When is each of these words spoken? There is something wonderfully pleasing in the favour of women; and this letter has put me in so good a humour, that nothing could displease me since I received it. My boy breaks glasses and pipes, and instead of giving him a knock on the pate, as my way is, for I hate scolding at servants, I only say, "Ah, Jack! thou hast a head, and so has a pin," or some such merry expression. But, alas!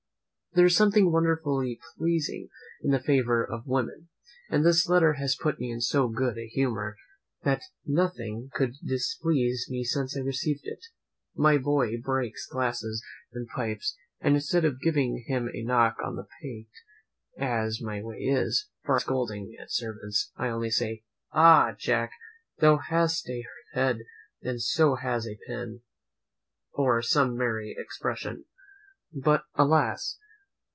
There 0.53 0.65
is 0.65 0.75
something 0.75 1.13
wonderfully 1.13 1.79
pleasing 1.97 2.49
in 2.81 2.91
the 2.91 2.99
favour 2.99 3.41
of 3.41 3.65
women; 3.65 4.09
and 4.49 4.65
this 4.65 4.85
letter 4.85 5.13
has 5.13 5.33
put 5.41 5.61
me 5.61 5.71
in 5.71 5.79
so 5.79 6.09
good 6.09 6.37
a 6.37 6.45
humour, 6.45 6.97
that 7.45 7.61
nothing 7.85 8.49
could 8.53 8.73
displease 8.85 9.67
me 9.69 9.85
since 9.85 10.17
I 10.17 10.19
received 10.19 10.63
it. 10.65 10.83
My 11.33 11.57
boy 11.57 11.93
breaks 12.03 12.45
glasses 12.47 13.01
and 13.31 13.47
pipes, 13.47 13.95
and 14.19 14.35
instead 14.35 14.65
of 14.65 14.81
giving 14.81 15.23
him 15.25 15.47
a 15.53 15.61
knock 15.63 15.95
on 16.03 16.17
the 16.17 16.27
pate, 16.41 16.67
as 17.37 17.81
my 17.81 18.01
way 18.01 18.17
is, 18.17 18.67
for 18.83 18.95
I 18.95 18.99
hate 18.99 19.01
scolding 19.03 19.55
at 19.57 19.71
servants, 19.71 20.33
I 20.35 20.49
only 20.49 20.69
say, 20.69 21.05
"Ah, 21.31 21.73
Jack! 21.79 22.11
thou 22.59 22.75
hast 22.75 23.29
a 23.29 23.45
head, 23.71 23.99
and 24.41 24.61
so 24.61 24.95
has 24.95 25.25
a 25.25 25.39
pin," 25.47 25.79
or 26.73 27.01
some 27.01 27.29
such 27.29 27.37
merry 27.37 27.73
expression. 27.79 28.43
But, 29.13 29.45
alas! 29.55 30.17